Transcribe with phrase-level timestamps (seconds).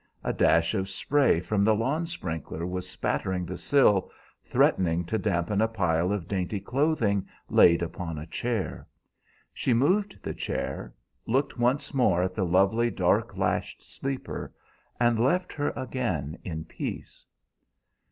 [0.23, 4.09] A dash of spray from the lawn sprinkler was spattering the sill,
[4.43, 8.87] threatening to dampen a pile of dainty clothing laid upon a chair.
[9.53, 10.91] She moved the chair,
[11.27, 14.51] looked once more at the lovely dark lashed sleeper,
[14.99, 17.23] and left her again in peace.